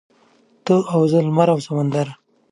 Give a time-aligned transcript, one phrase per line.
[0.65, 2.07] ته او زه لمر او سمندر.